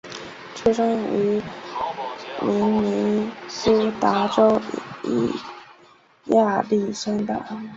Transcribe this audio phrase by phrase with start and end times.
[0.55, 1.39] 出生于
[2.41, 4.59] 明尼苏达州
[6.35, 7.35] 亚历山大。